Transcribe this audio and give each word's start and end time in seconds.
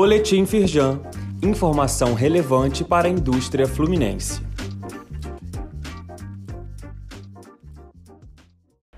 Boletim 0.00 0.46
Firjan. 0.46 1.00
Informação 1.42 2.14
relevante 2.14 2.84
para 2.84 3.08
a 3.08 3.10
indústria 3.10 3.66
fluminense. 3.66 4.40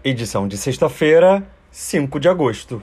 Edição 0.04 0.46
de 0.46 0.58
sexta-feira, 0.58 1.42
5 1.70 2.20
de 2.20 2.28
agosto. 2.28 2.82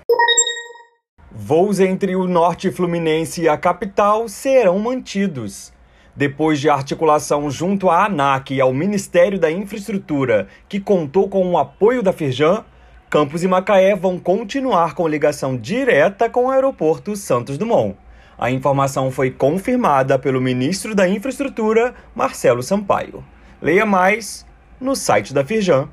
Voos 1.32 1.80
entre 1.80 2.16
o 2.16 2.26
norte 2.28 2.72
fluminense 2.72 3.44
e 3.44 3.48
a 3.48 3.56
capital 3.56 4.28
serão 4.28 4.80
mantidos. 4.80 5.72
Depois 6.16 6.60
de 6.60 6.72
articulação 6.72 7.52
junto 7.52 7.88
à 7.88 8.06
ANAC 8.06 8.56
e 8.56 8.60
ao 8.60 8.74
Ministério 8.74 9.40
da 9.40 9.52
Infraestrutura, 9.52 10.48
que 10.68 10.80
contou 10.80 11.30
com 11.30 11.48
o 11.52 11.56
apoio 11.56 12.02
da 12.02 12.12
Firjan, 12.12 12.66
Campos 13.12 13.44
e 13.44 13.48
Macaé 13.48 13.96
vão 13.96 14.18
continuar 14.18 14.96
com 14.96 15.08
ligação 15.08 15.56
direta 15.56 16.28
com 16.28 16.46
o 16.46 16.50
aeroporto 16.50 17.16
Santos 17.16 17.60
Dumont. 17.60 17.96
A 18.40 18.52
informação 18.52 19.10
foi 19.10 19.32
confirmada 19.32 20.20
pelo 20.20 20.40
ministro 20.40 20.94
da 20.94 21.10
Infraestrutura, 21.10 21.96
Marcelo 22.14 22.62
Sampaio. 22.62 23.24
Leia 23.60 23.84
mais 23.84 24.46
no 24.80 24.96
site 24.96 25.34
da 25.34 25.44
Firjan. 25.44 25.90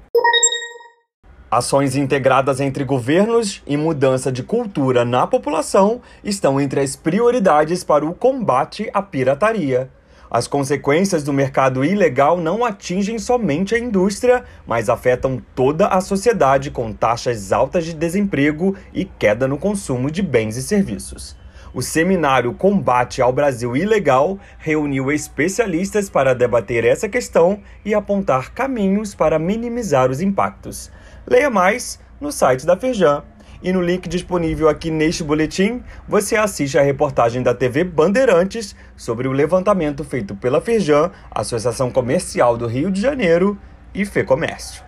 Ações 1.51 1.97
integradas 1.97 2.61
entre 2.61 2.85
governos 2.85 3.63
e 3.67 3.79
mudança 3.79 4.31
de 4.31 4.43
cultura 4.43 5.07
na 5.07 5.27
população 5.27 6.03
estão 6.23 6.61
entre 6.61 6.81
as 6.81 6.95
prioridades 6.95 7.83
para 7.83 8.05
o 8.05 8.13
combate 8.13 8.91
à 8.93 9.01
pirataria. 9.01 9.89
As 10.31 10.47
consequências 10.47 11.23
do 11.25 11.33
mercado 11.33 11.83
ilegal 11.83 12.37
não 12.37 12.63
atingem 12.63 13.19
somente 13.19 13.75
a 13.75 13.79
indústria, 13.79 14.45
mas 14.67 14.91
afetam 14.91 15.41
toda 15.55 15.87
a 15.87 16.01
sociedade 16.03 16.71
com 16.71 16.93
taxas 16.93 17.53
altas 17.53 17.87
de 17.87 17.95
desemprego 17.95 18.77
e 18.93 19.07
queda 19.07 19.49
no 19.49 19.57
consumo 19.57 20.11
de 20.11 20.21
bens 20.21 20.57
e 20.59 20.63
serviços. 20.63 21.43
O 21.75 21.83
seminário 21.83 22.55
Combate 22.55 23.21
ao 23.21 23.33
Brasil 23.33 23.77
Ilegal 23.77 24.39
reuniu 24.59 25.11
especialistas 25.11 26.09
para 26.09 26.33
debater 26.33 26.85
essa 26.85 27.09
questão 27.09 27.61
e 27.85 27.93
apontar 27.93 28.53
caminhos 28.53 29.13
para 29.13 29.41
minimizar 29.41 30.09
os 30.09 30.21
impactos. 30.21 30.89
Leia 31.27 31.51
mais 31.51 31.99
no 32.21 32.31
site 32.31 32.65
da 32.65 32.77
Firjan. 32.77 33.25
E 33.61 33.73
no 33.73 33.81
link 33.81 34.09
disponível 34.09 34.69
aqui 34.69 34.89
neste 34.89 35.25
boletim, 35.25 35.83
você 36.07 36.37
assiste 36.37 36.79
a 36.79 36.83
reportagem 36.83 37.43
da 37.43 37.53
TV 37.53 37.83
Bandeirantes 37.83 38.77
sobre 38.97 39.27
o 39.27 39.33
levantamento 39.33 40.05
feito 40.05 40.37
pela 40.37 40.61
Firjan, 40.61 41.11
Associação 41.29 41.91
Comercial 41.91 42.57
do 42.57 42.69
Rio 42.69 42.89
de 42.89 43.01
Janeiro 43.01 43.59
e 43.93 44.05
Fecomércio. 44.05 44.85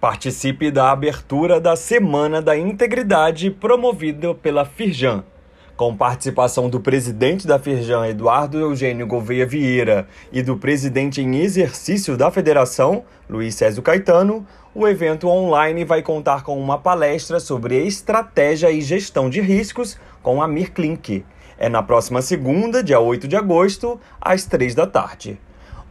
Participe 0.00 0.70
da 0.70 0.90
abertura 0.90 1.60
da 1.60 1.76
Semana 1.76 2.40
da 2.40 2.56
Integridade 2.56 3.50
promovida 3.50 4.34
pela 4.34 4.64
Firjan 4.64 5.22
com 5.76 5.96
participação 5.96 6.68
do 6.68 6.80
presidente 6.80 7.46
da 7.46 7.58
Firjan, 7.58 8.06
Eduardo 8.06 8.58
Eugênio 8.58 9.06
Gouveia 9.06 9.46
Vieira, 9.46 10.06
e 10.32 10.42
do 10.42 10.56
presidente 10.56 11.20
em 11.20 11.36
exercício 11.36 12.16
da 12.16 12.30
federação, 12.30 13.04
Luiz 13.28 13.54
Césio 13.54 13.82
Caetano, 13.82 14.46
o 14.74 14.86
evento 14.86 15.28
online 15.28 15.84
vai 15.84 16.02
contar 16.02 16.42
com 16.42 16.58
uma 16.60 16.78
palestra 16.78 17.40
sobre 17.40 17.84
estratégia 17.84 18.70
e 18.70 18.80
gestão 18.80 19.28
de 19.28 19.40
riscos 19.40 19.98
com 20.22 20.42
Amir 20.42 20.72
Klink. 20.72 21.24
É 21.58 21.68
na 21.68 21.82
próxima 21.82 22.22
segunda, 22.22 22.82
dia 22.82 23.00
8 23.00 23.28
de 23.28 23.36
agosto, 23.36 24.00
às 24.20 24.44
3 24.44 24.74
da 24.74 24.86
tarde. 24.86 25.38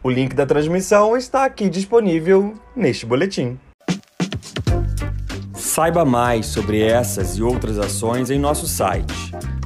O 0.02 0.10
link 0.10 0.34
da 0.34 0.44
transmissão 0.44 1.16
está 1.16 1.44
aqui 1.46 1.68
disponível 1.70 2.54
neste 2.76 3.06
boletim. 3.06 3.58
Saiba 5.54 6.04
mais 6.04 6.46
sobre 6.46 6.82
essas 6.82 7.38
e 7.38 7.42
outras 7.42 7.78
ações 7.78 8.30
em 8.30 8.38
nosso 8.38 8.66
site 8.66 9.32